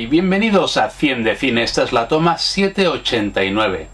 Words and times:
y 0.00 0.06
bienvenidos 0.06 0.78
a 0.78 0.88
100 0.88 1.24
de 1.24 1.36
Cine. 1.36 1.62
Esta 1.62 1.82
es 1.82 1.92
la 1.92 2.08
toma 2.08 2.38
789. 2.38 3.88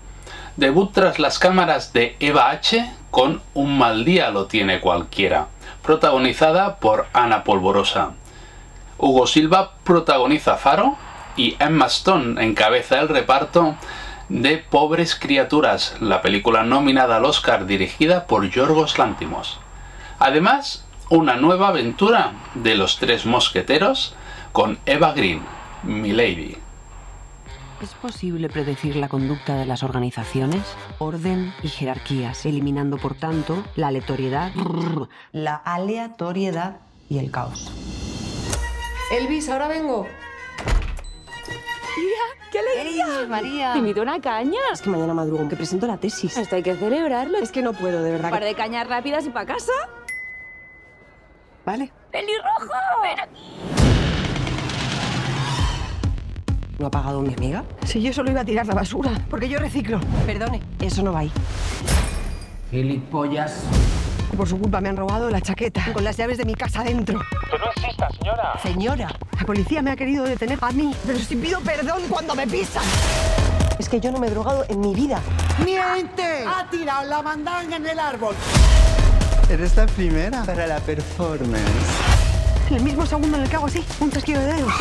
Debut 0.56 0.92
tras 0.92 1.18
las 1.18 1.40
cámaras 1.40 1.92
de 1.92 2.14
Eva 2.20 2.50
H. 2.50 2.88
con 3.10 3.42
Un 3.54 3.76
mal 3.76 4.04
día 4.04 4.30
lo 4.30 4.46
tiene 4.46 4.80
cualquiera, 4.80 5.48
protagonizada 5.82 6.76
por 6.76 7.08
Ana 7.12 7.42
Polvorosa. 7.42 8.12
Hugo 8.98 9.26
Silva 9.26 9.72
protagoniza 9.82 10.56
Faro 10.58 10.96
y 11.34 11.56
Emma 11.58 11.86
Stone 11.86 12.40
encabeza 12.40 13.00
el 13.00 13.08
reparto 13.08 13.74
de 14.28 14.58
Pobres 14.58 15.16
Criaturas, 15.16 15.96
la 15.98 16.22
película 16.22 16.62
nominada 16.62 17.16
al 17.16 17.24
Oscar 17.24 17.66
dirigida 17.66 18.28
por 18.28 18.48
Yorgos 18.48 18.96
Lántimos. 18.96 19.58
Además, 20.20 20.84
una 21.10 21.34
nueva 21.34 21.66
aventura 21.66 22.30
de 22.54 22.76
los 22.76 22.98
tres 22.98 23.26
mosqueteros 23.26 24.14
con 24.52 24.78
Eva 24.86 25.12
Green, 25.12 25.42
Milady. 25.86 26.56
¿Es 27.80 27.94
posible 27.94 28.48
predecir 28.48 28.96
la 28.96 29.08
conducta 29.08 29.54
de 29.54 29.66
las 29.66 29.82
organizaciones? 29.82 30.62
Orden 30.98 31.52
y 31.62 31.68
jerarquías, 31.68 32.46
eliminando 32.46 32.96
por 32.96 33.14
tanto 33.14 33.62
la 33.76 33.88
aleatoriedad, 33.88 34.52
la 35.32 35.54
aleatoriedad 35.54 36.78
y 37.08 37.18
el 37.18 37.30
caos. 37.30 37.70
Elvis, 39.12 39.48
ahora 39.48 39.68
vengo. 39.68 40.08
¡Mira! 41.96 42.50
¡Qué 42.50 42.58
alegría! 42.58 43.06
María! 43.28 43.72
Te 43.74 43.78
invito 43.78 44.00
a 44.00 44.02
una 44.04 44.20
caña. 44.20 44.58
Es 44.72 44.82
que 44.82 44.90
mañana 44.90 45.14
madrugo, 45.14 45.48
que 45.48 45.56
presento 45.56 45.86
la 45.86 45.98
tesis. 45.98 46.36
Esto 46.36 46.56
hay 46.56 46.62
que 46.62 46.74
celebrarlo. 46.74 47.38
Es 47.38 47.52
que 47.52 47.62
no 47.62 47.72
puedo, 47.74 48.02
de 48.02 48.10
verdad. 48.10 48.26
Un 48.26 48.38
par 48.38 48.44
de 48.44 48.54
cañas 48.54 48.88
rápidas 48.88 49.26
y 49.26 49.30
para 49.30 49.46
casa. 49.46 49.72
Vale. 51.64 51.92
¡Pelirrojo! 52.10 52.72
¡Ven 53.02 53.20
aquí! 53.20 53.75
¿No 56.78 56.88
ha 56.88 56.90
pagado 56.90 57.22
mi 57.22 57.32
amiga? 57.32 57.64
Si 57.86 58.02
yo 58.02 58.12
solo 58.12 58.30
iba 58.30 58.42
a 58.42 58.44
tirar 58.44 58.66
la 58.66 58.74
basura, 58.74 59.10
porque 59.30 59.48
yo 59.48 59.58
reciclo. 59.58 59.98
Perdone, 60.26 60.60
eso 60.80 61.02
no 61.02 61.12
va 61.12 61.20
ahí. 61.20 61.32
Gilipollas. 62.70 63.62
Por 64.36 64.46
su 64.46 64.58
culpa 64.58 64.82
me 64.82 64.90
han 64.90 64.96
robado 64.96 65.30
la 65.30 65.40
chaqueta 65.40 65.90
con 65.94 66.04
las 66.04 66.18
llaves 66.18 66.36
de 66.36 66.44
mi 66.44 66.54
casa 66.54 66.82
dentro. 66.82 67.18
Que 67.50 67.58
no 67.58 67.64
insista, 67.76 68.10
señora. 68.10 68.58
Señora, 68.62 69.18
la 69.38 69.46
policía 69.46 69.80
me 69.80 69.92
ha 69.92 69.96
querido 69.96 70.24
detener 70.24 70.58
a 70.60 70.70
mí, 70.72 70.94
pero 71.06 71.18
si 71.18 71.36
pido 71.36 71.60
perdón 71.60 72.02
cuando 72.10 72.34
me 72.34 72.46
pisan. 72.46 72.84
Es 73.78 73.88
que 73.88 73.98
yo 73.98 74.12
no 74.12 74.18
me 74.18 74.26
he 74.26 74.30
drogado 74.30 74.66
en 74.68 74.80
mi 74.80 74.94
vida. 74.94 75.20
¡Miente! 75.64 76.44
Ha 76.46 76.68
tirado 76.70 77.08
la 77.08 77.22
mandanga 77.22 77.76
en 77.76 77.86
el 77.86 77.98
árbol. 77.98 78.34
Eres 79.48 79.74
la 79.76 79.86
primera 79.86 80.42
para 80.44 80.66
la 80.66 80.80
performance. 80.80 81.62
En 82.68 82.76
el 82.76 82.82
mismo 82.82 83.06
segundo 83.06 83.38
en 83.38 83.44
el 83.44 83.48
que 83.48 83.56
hago 83.56 83.66
así, 83.66 83.82
un 84.00 84.10
chasquido 84.10 84.40
de 84.40 84.54
dedos. 84.54 84.72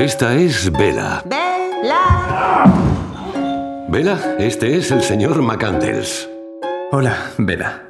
Esta 0.00 0.34
es 0.34 0.72
Vela. 0.72 1.22
¡Bella! 1.26 2.64
Vela, 3.86 4.18
este 4.38 4.78
es 4.78 4.90
el 4.92 5.02
señor 5.02 5.42
McCandles. 5.42 6.26
Hola, 6.90 7.32
Vela. 7.36 7.82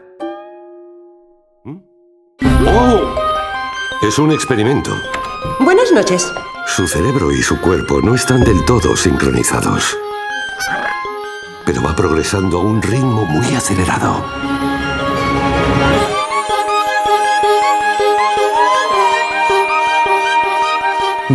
¡Oh! 2.66 3.14
Es 4.02 4.18
un 4.18 4.32
experimento. 4.32 4.90
Buenas 5.60 5.92
noches. 5.92 6.32
Su 6.66 6.88
cerebro 6.88 7.30
y 7.30 7.42
su 7.42 7.60
cuerpo 7.60 8.00
no 8.02 8.16
están 8.16 8.42
del 8.42 8.64
todo 8.64 8.96
sincronizados. 8.96 9.96
Pero 11.64 11.80
va 11.80 11.94
progresando 11.94 12.58
a 12.58 12.64
un 12.64 12.82
ritmo 12.82 13.24
muy 13.24 13.54
acelerado. 13.54 14.24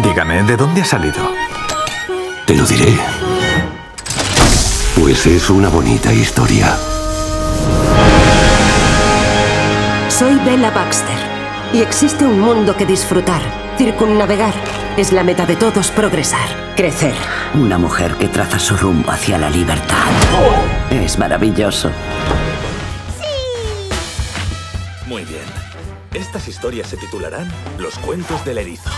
Dígame, 0.04 0.44
¿de 0.44 0.58
dónde 0.58 0.82
ha 0.82 0.86
salido? 0.86 1.32
Te 2.46 2.54
lo 2.54 2.66
diré. 2.66 2.98
Pues 5.00 5.26
es 5.26 5.50
una 5.50 5.70
bonita 5.70 6.12
historia. 6.12 6.76
Soy 10.10 10.36
Bella 10.40 10.70
Baxter 10.72 11.18
y 11.72 11.82
existe 11.82 12.26
un 12.26 12.42
mundo 12.42 12.76
que 12.76 12.86
disfrutar, 12.86 13.42
circunnavegar. 13.78 14.54
Es 14.98 15.14
la 15.14 15.24
meta 15.24 15.46
de 15.46 15.56
todos 15.56 15.92
progresar, 15.92 16.74
crecer. 16.76 17.16
Una 17.54 17.78
mujer 17.78 18.16
que 18.16 18.28
traza 18.28 18.60
su 18.60 18.76
rumbo 18.76 19.12
hacia 19.12 19.38
la 19.38 19.50
libertad. 19.50 20.08
Es 20.92 21.18
maravilloso. 21.18 21.90
Muy 25.08 25.24
bien. 25.24 25.46
Estas 26.14 26.48
historias 26.50 26.88
se 26.88 26.98
titularán 26.98 27.50
Los 27.78 27.98
cuentos 28.00 28.44
del 28.44 28.58
erizo. 28.58 28.90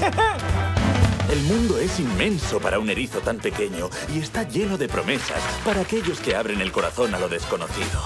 El 1.30 1.40
mundo 1.42 1.78
es 1.78 2.00
inmenso 2.00 2.58
para 2.58 2.78
un 2.78 2.90
erizo 2.90 3.20
tan 3.20 3.38
pequeño 3.38 3.88
y 4.12 4.18
está 4.18 4.42
lleno 4.42 4.76
de 4.76 4.88
promesas 4.88 5.40
para 5.64 5.82
aquellos 5.82 6.18
que 6.20 6.34
abren 6.34 6.60
el 6.60 6.72
corazón 6.72 7.14
a 7.14 7.20
lo 7.20 7.28
desconocido. 7.28 8.00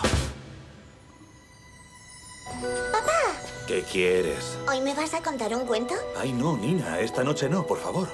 Papá, 2.93 3.32
¿Qué 3.66 3.82
quieres? 3.91 4.59
¿hoy 4.69 4.81
me 4.82 4.94
vas 4.94 5.15
a 5.15 5.22
contar 5.22 5.55
un 5.55 5.65
cuento? 5.66 5.94
Ay, 6.21 6.32
no, 6.32 6.56
Nina, 6.56 7.00
esta 7.00 7.25
noche 7.25 7.49
no, 7.49 7.66
por 7.66 7.81
favor. 7.81 8.09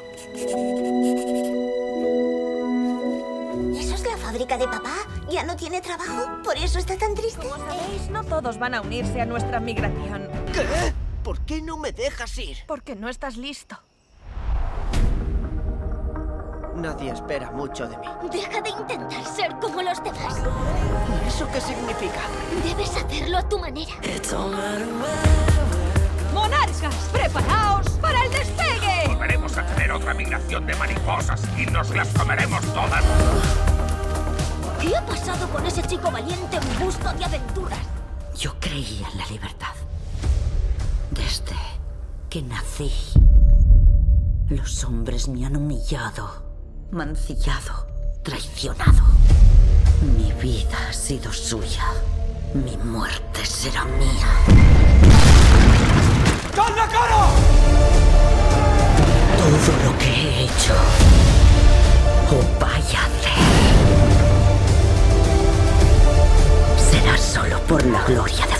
¿Eso 3.74 3.94
es 3.94 4.04
la 4.04 4.16
fábrica 4.16 4.56
de 4.56 4.66
papá? 4.66 4.94
¿Ya 5.28 5.42
no 5.42 5.56
tiene 5.56 5.80
trabajo? 5.80 6.40
¿Por 6.44 6.56
eso 6.56 6.78
está 6.78 6.96
tan 6.96 7.14
triste? 7.14 7.42
Como 7.42 7.56
sabéis, 7.56 8.08
no 8.10 8.22
todos 8.24 8.58
van 8.58 8.74
a 8.74 8.80
unirse 8.80 9.20
a 9.20 9.26
nuestra 9.26 9.58
migración. 9.58 10.28
¿Qué? 10.52 10.92
¿Por 11.22 11.38
qué 11.40 11.60
no 11.60 11.76
me 11.76 11.92
dejas 11.92 12.36
ir? 12.38 12.56
Porque 12.66 12.96
no 12.96 13.08
estás 13.08 13.36
listo. 13.36 13.78
Nadie 16.74 17.12
espera 17.12 17.50
mucho 17.50 17.86
de 17.86 17.98
mí. 17.98 18.06
Deja 18.32 18.62
de 18.62 18.70
intentar 18.70 19.24
ser 19.26 19.54
como 19.60 19.82
los 19.82 20.02
demás. 20.02 20.38
¿Y 21.22 21.28
eso 21.28 21.46
qué 21.52 21.60
significa? 21.60 22.22
Debes 22.64 22.96
hacerlo 22.96 23.36
a 23.36 23.46
tu 23.46 23.58
manera. 23.58 23.92
¡Monarcas, 26.32 26.94
preparaos 27.12 27.88
para 28.00 28.24
el 28.24 28.30
despegue! 28.30 29.08
Volveremos 29.08 29.58
a 29.58 29.66
tener 29.66 29.92
otra 29.92 30.14
migración 30.14 30.64
de 30.64 30.74
mariposas 30.76 31.42
y 31.58 31.66
nos 31.66 31.90
las 31.90 32.08
comeremos 32.14 32.62
todas. 32.72 33.04
¿Qué 34.80 34.96
ha 34.96 35.04
pasado 35.04 35.50
con 35.50 35.66
ese 35.66 35.82
chico 35.82 36.10
valiente 36.10 36.56
en 36.56 36.78
busca 36.78 37.12
de 37.12 37.24
aventuras? 37.26 37.78
Yo 38.34 38.58
creía 38.58 39.06
en 39.08 39.18
la 39.18 39.26
libertad. 39.26 39.69
Desde 41.30 41.54
que 42.28 42.42
nací. 42.42 42.90
Los 44.48 44.82
hombres 44.82 45.28
me 45.28 45.46
han 45.46 45.56
humillado, 45.56 46.42
mancillado, 46.90 47.86
traicionado. 48.24 49.04
Mi 50.16 50.32
vida 50.42 50.88
ha 50.88 50.92
sido 50.92 51.32
suya. 51.32 51.84
Mi 52.52 52.76
muerte 52.78 53.46
será 53.46 53.84
mía. 53.84 54.28
Todo 59.38 59.72
lo 59.84 59.98
que 59.98 60.06
he 60.08 60.44
hecho 60.46 60.74
o 62.32 62.60
vaya 62.60 63.02
a 63.02 63.06
hacer 63.06 63.38
será 66.90 67.16
solo 67.16 67.60
por 67.68 67.86
la 67.86 68.02
gloria 68.02 68.46
de 68.48 68.59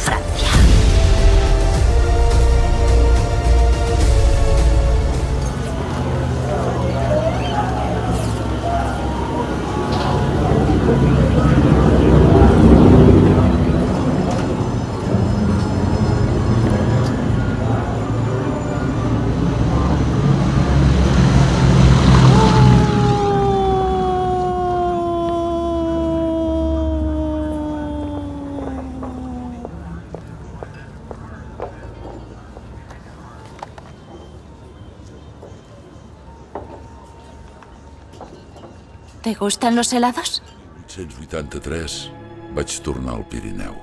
¿Te 39.31 39.37
gustan 39.37 39.77
los 39.77 39.93
helados? 39.93 40.43
1883 40.89 42.11
vaig 42.53 42.73
tornar 42.83 43.15
al 43.15 43.29
Pirineu. 43.31 43.77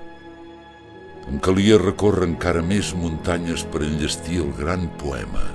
Em 1.31 1.37
calia 1.39 1.77
recórrer 1.79 2.27
encara 2.27 2.59
més 2.59 2.89
muntanyes 2.91 3.63
per 3.71 3.79
enllestir 3.85 4.41
el 4.43 4.49
gran 4.57 4.83
poema 4.99 5.45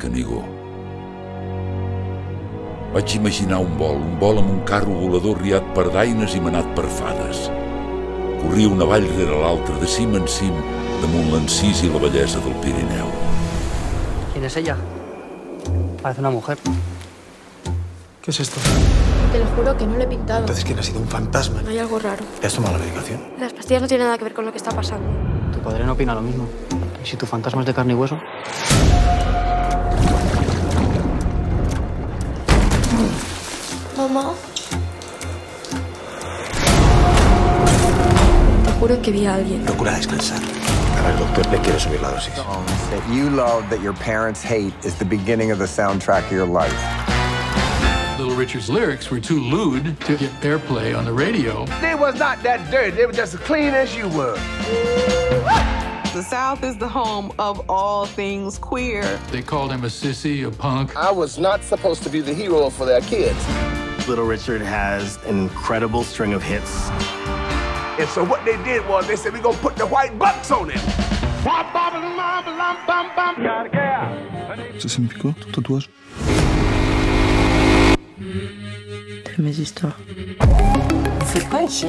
Canigó. 0.00 0.40
Vaig 2.94 3.18
imaginar 3.18 3.58
un 3.66 3.76
vol, 3.76 4.00
un 4.00 4.16
vol 4.16 4.40
amb 4.40 4.54
un 4.54 4.64
carro 4.72 4.96
volador 4.96 5.44
riat 5.44 5.68
per 5.76 5.90
daines 5.92 6.32
i 6.32 6.40
manat 6.40 6.72
per 6.72 6.88
fades. 6.88 7.50
corria 8.40 8.72
una 8.72 8.88
vall 8.88 9.12
rere 9.18 9.42
l'altra, 9.44 9.76
de 9.76 9.92
cim 9.98 10.16
en 10.16 10.24
cim, 10.38 10.56
damunt 11.02 11.34
l'encís 11.34 11.84
i 11.84 11.92
la 11.92 12.00
bellesa 12.00 12.40
del 12.48 12.56
Pirineu. 12.64 13.12
¿Quién 14.32 14.44
es 14.46 14.56
ella? 14.56 14.78
Parece 16.00 16.20
una 16.20 16.30
mujer. 16.30 16.56
¿Qué 18.22 18.30
es 18.30 18.40
esto? 18.40 18.60
Te 19.32 19.38
lo 19.38 19.46
juro 19.56 19.76
que 19.76 19.86
no 19.86 19.96
lo 19.96 20.02
he 20.02 20.06
pintado. 20.06 20.40
Entonces, 20.40 20.64
¿quién 20.64 20.78
ha 20.78 20.82
sido 20.82 21.00
un 21.00 21.08
fantasma? 21.08 21.60
Hay 21.68 21.78
algo 21.78 21.98
raro. 21.98 22.24
¿Te 22.40 22.46
has 22.46 22.54
tomado 22.54 22.78
la 22.78 22.84
medicación? 22.84 23.20
Las 23.38 23.52
pastillas 23.52 23.82
no 23.82 23.88
tienen 23.88 24.06
nada 24.06 24.16
que 24.16 24.24
ver 24.24 24.34
con 24.34 24.44
lo 24.46 24.52
que 24.52 24.58
está 24.58 24.70
pasando. 24.70 25.06
Tu 25.52 25.60
padre 25.60 25.84
no 25.84 25.92
opina 25.92 26.14
lo 26.14 26.22
mismo. 26.22 26.48
¿Y 27.02 27.06
si 27.06 27.16
tu 27.16 27.26
fantasma 27.26 27.60
es 27.60 27.66
de 27.66 27.74
carne 27.74 27.92
y 27.92 27.96
hueso? 27.96 28.18
Mamá. 33.96 34.32
Te 38.64 38.72
juro 38.80 39.02
que 39.02 39.10
vi 39.10 39.26
a 39.26 39.34
alguien. 39.34 39.64
Procura 39.64 39.92
descansar. 39.92 40.40
Ahora 40.96 41.10
el 41.12 41.18
doctor 41.18 41.46
le 41.52 41.58
quiere 41.58 41.78
subir 41.78 42.00
la 42.00 42.10
dosis. 42.12 42.32
that 42.34 43.14
you 43.14 43.28
love 43.28 43.68
that 43.68 43.82
your 43.82 43.94
parents 43.94 44.42
hate 44.42 44.72
is 44.84 44.94
the 44.98 45.04
beginning 45.04 45.50
of 45.52 45.58
the 45.58 45.66
soundtrack 45.66 46.24
of 46.26 46.32
your 46.32 46.46
life. 46.46 47.17
Little 48.38 48.54
Richard's 48.54 48.70
lyrics 48.70 49.10
were 49.10 49.18
too 49.18 49.40
lewd 49.40 50.00
to 50.02 50.16
get 50.16 50.30
airplay 50.42 50.96
on 50.96 51.04
the 51.04 51.12
radio. 51.12 51.64
They 51.80 51.96
was 51.96 52.14
not 52.20 52.40
that 52.44 52.70
dirty. 52.70 52.92
They 52.92 53.04
were 53.04 53.12
just 53.12 53.34
as 53.34 53.40
clean 53.40 53.74
as 53.74 53.96
you 53.96 54.08
were. 54.10 54.36
The 56.14 56.22
South 56.22 56.62
is 56.64 56.76
the 56.78 56.88
home 56.88 57.32
of 57.38 57.68
all 57.68 58.06
things 58.06 58.56
queer. 58.56 59.18
They 59.30 59.42
called 59.42 59.72
him 59.72 59.82
a 59.84 59.88
sissy, 59.88 60.46
a 60.46 60.50
punk. 60.50 60.96
I 60.96 61.10
was 61.10 61.38
not 61.38 61.62
supposed 61.64 62.02
to 62.04 62.10
be 62.10 62.20
the 62.20 62.32
hero 62.32 62.70
for 62.70 62.86
their 62.86 63.00
kids. 63.00 63.38
Little 64.08 64.24
Richard 64.24 64.62
has 64.62 65.18
an 65.26 65.38
incredible 65.38 66.04
string 66.04 66.32
of 66.32 66.42
hits. 66.42 66.88
And 68.00 68.08
so 68.08 68.24
what 68.24 68.44
they 68.44 68.56
did 68.64 68.86
was 68.88 69.06
they 69.08 69.16
said, 69.16 69.32
we're 69.32 69.42
going 69.42 69.56
to 69.56 69.62
put 69.62 69.76
the 69.76 69.86
white 69.86 70.16
bucks 70.16 70.50
on 70.52 70.70
him. 70.70 70.80
Ça 74.78 74.88
signifie 74.88 75.18
quoi, 75.18 75.34
ton 75.52 75.62
tatouage 78.28 79.38
mes 79.38 79.58
histoires. 79.58 79.96
Vous 81.20 81.26
faites 81.26 81.48
quoi 81.48 81.62
ici 81.62 81.86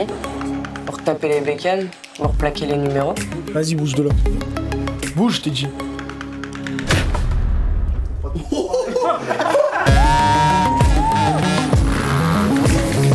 Pour 0.85 1.01
taper 1.03 1.29
les 1.29 1.41
bécanes 1.41 1.87
Pour 2.15 2.31
plaquer 2.33 2.65
les 2.65 2.77
numéros 2.77 3.15
Vas-y, 3.53 3.75
bouge 3.75 3.95
de 3.95 4.03
là. 4.03 4.09
Bouge, 5.15 5.37
je 5.37 5.41
t'ai 5.41 5.49
dit. 5.49 5.67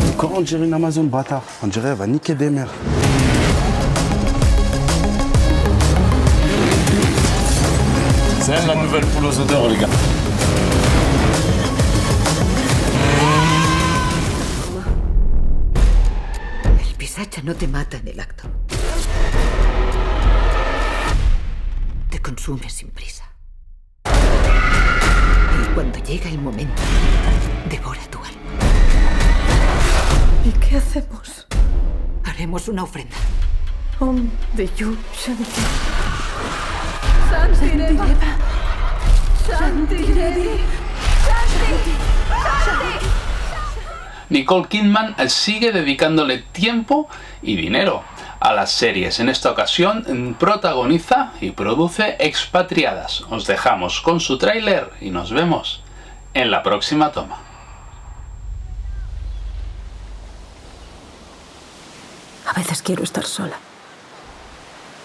Encore 0.09 0.31
on 0.35 0.41
dirait 0.41 0.65
une 0.65 0.73
Amazon 0.73 1.03
bâtard. 1.03 1.43
On 1.63 1.67
dirait 1.67 1.89
elle 1.89 1.95
va 1.95 2.07
niquer 2.07 2.35
des 2.35 2.49
mères. 2.49 2.71
C'est 8.41 8.67
la 8.67 8.75
nouvelle 8.75 9.05
poule 9.05 9.25
aux 9.25 9.39
odeurs, 9.39 9.69
les 9.69 9.77
gars. 9.77 9.87
No 17.43 17.53
te 17.53 17.67
mata 17.67 17.97
en 17.97 18.07
el 18.07 18.19
acto. 18.19 18.49
Te 22.09 22.19
consume 22.19 22.69
sin 22.69 22.89
prisa. 22.89 23.23
Y 24.05 25.73
cuando 25.75 25.99
llega 25.99 26.27
el 26.29 26.39
momento, 26.39 26.81
devora 27.69 27.99
tu 28.09 28.17
alma. 28.17 28.41
¿Y 30.43 30.51
qué 30.53 30.77
hacemos? 30.77 31.45
Haremos 32.23 32.67
una 32.67 32.83
ofrenda. 32.83 33.15
Om 33.99 34.27
de 34.53 34.67
Yu 34.75 34.97
Shanti. 35.13 35.61
Shanti 37.29 37.77
Deva. 37.77 38.07
Shanti 39.47 40.13
Devi. 40.13 40.61
Shanti. 42.65 43.24
Nicole 44.29 44.67
Kidman 44.67 45.15
sigue 45.29 45.71
dedicándole 45.71 46.39
tiempo 46.39 47.07
y 47.41 47.55
dinero 47.55 48.03
a 48.39 48.53
las 48.53 48.71
series. 48.71 49.19
En 49.19 49.29
esta 49.29 49.51
ocasión 49.51 50.35
protagoniza 50.39 51.31
y 51.41 51.51
produce 51.51 52.15
Expatriadas. 52.19 53.21
Os 53.29 53.45
dejamos 53.47 54.01
con 54.01 54.19
su 54.19 54.37
tráiler 54.37 54.91
y 55.01 55.09
nos 55.09 55.31
vemos 55.31 55.83
en 56.33 56.51
la 56.51 56.63
próxima 56.63 57.11
toma. 57.11 57.39
A 62.47 62.53
veces 62.53 62.81
quiero 62.81 63.03
estar 63.03 63.25
sola. 63.25 63.57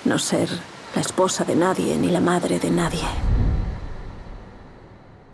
No 0.04 0.18
ser 0.18 0.48
la 0.94 1.00
esposa 1.00 1.44
de 1.44 1.56
nadie 1.56 1.96
ni 1.96 2.08
la 2.08 2.20
madre 2.20 2.58
de 2.58 2.70
nadie. 2.70 3.04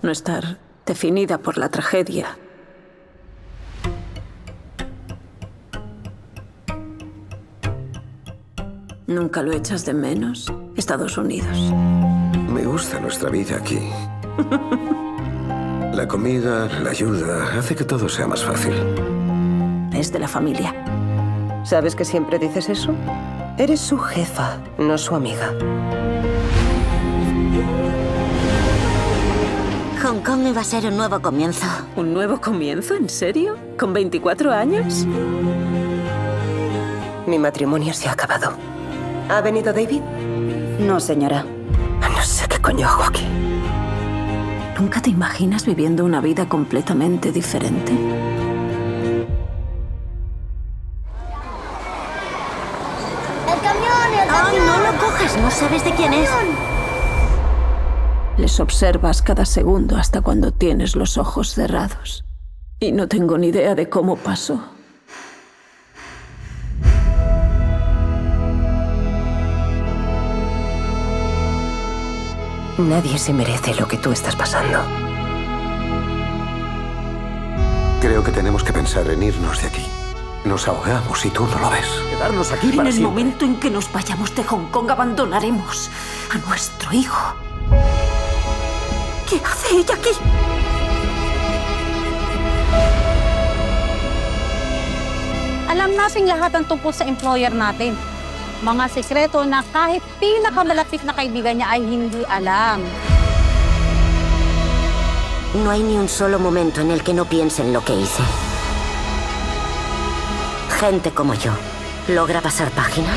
No 0.03 0.11
estar 0.11 0.59
definida 0.85 1.39
por 1.39 1.59
la 1.59 1.69
tragedia. 1.69 2.37
¿Nunca 9.07 9.41
lo 9.43 9.53
echas 9.53 9.85
de 9.85 9.95
menos? 9.95 10.53
Estados 10.75 11.17
Unidos. 11.17 11.73
Me 12.49 12.65
gusta 12.65 12.99
nuestra 12.99 13.31
vida 13.31 13.57
aquí. 13.57 13.79
La 15.95 16.07
comida, 16.07 16.69
la 16.83 16.91
ayuda, 16.91 17.59
hace 17.59 17.75
que 17.75 17.85
todo 17.85 18.07
sea 18.07 18.27
más 18.27 18.45
fácil. 18.45 18.75
Es 19.95 20.13
de 20.13 20.19
la 20.19 20.29
familia. 20.29 20.75
¿Sabes 21.65 21.97
que 21.97 22.05
siempre 22.05 22.39
dices 22.39 22.69
eso? 22.69 22.95
Eres 23.57 23.81
su 23.81 23.97
jefa, 23.97 24.59
no 24.77 24.99
su 24.99 25.15
amiga. 25.15 25.55
Hong 30.03 30.21
Kong 30.23 30.49
iba 30.49 30.61
a 30.61 30.65
ser 30.65 30.85
un 30.85 30.99
nuevo 30.99 31.23
comienzo. 31.23 31.67
¿Un 31.97 32.13
nuevo 32.13 32.43
comienzo? 32.43 32.95
¿En 32.95 33.09
serio? 33.09 33.57
¿Con 33.79 33.95
24 33.95 34.53
años? 34.53 35.07
Mi 37.27 37.39
matrimonio 37.39 37.95
se 37.95 38.11
ha 38.11 38.13
acabado. 38.13 38.76
¿Ha 39.29 39.41
venido 39.41 39.73
David? 39.73 40.03
No, 40.79 41.01
señora. 41.01 41.45
No 42.01 42.23
sé 42.23 42.47
qué 42.49 42.61
coño 42.61 42.89
hago 42.89 43.03
aquí. 43.03 43.27
¿Nunca 44.79 45.03
te 45.03 45.11
imaginas 45.11 45.67
viviendo 45.67 46.05
una 46.05 46.21
vida 46.21 46.49
completamente 46.49 47.33
diferente? 47.33 47.93
¡El 53.49 53.61
camión! 53.61 54.13
¡El 54.13 54.29
camión! 54.29 54.47
¡Ay, 54.47 54.59
no 54.65 54.79
lo 54.79 54.99
coges! 54.99 55.37
No 55.39 55.51
sabes 55.51 55.85
de 55.85 55.91
quién 55.93 56.13
es. 56.13 56.31
Les 58.37 58.61
observas 58.61 59.23
cada 59.23 59.45
segundo 59.45 59.97
hasta 59.97 60.21
cuando 60.21 60.53
tienes 60.53 60.95
los 60.95 61.19
ojos 61.19 61.55
cerrados. 61.55 62.25
Y 62.79 62.93
no 62.93 63.09
tengo 63.09 63.39
ni 63.39 63.49
idea 63.49 63.75
de 63.75 63.89
cómo 63.89 64.17
pasó. 64.17 64.76
Nadie 72.79 73.19
se 73.19 73.33
merece 73.33 73.75
lo 73.75 73.89
que 73.89 73.97
tú 73.97 74.13
estás 74.13 74.37
pasando. 74.37 74.81
Creo 78.01 78.23
que 78.23 78.31
tenemos 78.33 78.63
que 78.63 78.73
pensar 78.73 79.09
en 79.09 79.23
irnos 79.23 79.63
de 79.63 79.69
aquí. 79.69 79.87
Nos 80.45 80.69
ahogamos 80.69 81.25
y 81.25 81.31
tú 81.31 81.47
no 81.47 81.59
lo 81.59 81.71
ves. 81.71 81.87
Quedarnos 82.11 82.53
aquí 82.53 82.69
En 82.71 82.77
para 82.77 82.89
el 82.89 82.95
siempre. 82.95 83.11
momento 83.11 83.45
en 83.45 83.57
que 83.57 83.71
nos 83.71 83.91
vayamos 83.91 84.35
de 84.35 84.45
Hong 84.45 84.67
Kong, 84.71 84.91
abandonaremos 84.91 85.91
a 86.33 86.39
nuestro 86.47 86.93
hijo. 86.93 87.35
¿Qué 89.29 89.41
hace 89.45 89.77
ella 89.77 89.95
aquí? 89.95 90.11
Alam 95.67 95.93
nating 95.99 96.31
lahat 96.31 96.55
ang 96.55 96.65
tungkol 96.65 96.95
sa 96.95 97.05
employer 97.05 97.51
natin. 97.51 97.93
Mga 98.65 98.85
sekreto 98.89 99.45
na 99.45 99.61
kahit 99.61 100.01
pinakamalapit 100.17 101.05
na 101.05 101.13
kaibigan 101.13 101.61
niya 101.61 101.77
ay 101.77 101.83
hindi 101.85 102.25
alam. 102.25 102.81
No 105.61 105.71
hay 105.71 105.83
ni 105.83 105.97
un 105.97 106.09
solo 106.09 106.39
momento 106.39 106.81
en 106.81 106.91
el 106.91 107.03
que 107.03 107.13
no 107.13 107.25
piense 107.25 107.63
en 107.63 107.73
lo 107.73 107.85
que 107.85 107.95
hice. 107.95 108.23
Gente 110.81 111.13
como 111.13 111.35
yo, 111.35 111.53
¿logra 112.09 112.41
pasar 112.41 112.71
página? 112.71 113.09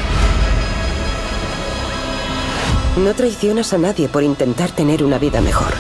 No 2.97 3.13
traicionas 3.13 3.71
a 3.73 3.77
nadie 3.77 4.09
por 4.09 4.23
intentar 4.23 4.71
tener 4.71 5.03
una 5.03 5.17
vida 5.17 5.41
mejor. 5.41 5.73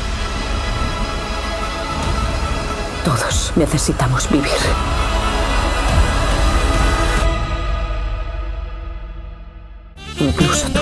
Todos 3.03 3.51
necesitamos 3.55 4.29
vivir. 4.29 4.59
Tú. 10.39 10.78